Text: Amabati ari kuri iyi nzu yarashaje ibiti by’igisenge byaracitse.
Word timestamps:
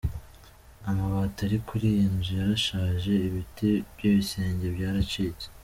Amabati 0.89 1.39
ari 1.47 1.57
kuri 1.67 1.85
iyi 1.93 2.05
nzu 2.13 2.31
yarashaje 2.41 3.11
ibiti 3.27 3.69
by’igisenge 3.93 4.65
byaracitse. 4.75 5.45